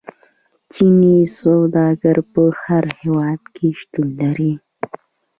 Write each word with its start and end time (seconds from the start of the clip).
چیني 0.71 1.15
سوداګر 1.41 2.17
په 2.33 2.43
هر 2.63 2.85
هیواد 3.01 3.41
کې 3.55 3.67
شتون 3.79 4.07
لري. 4.21 4.53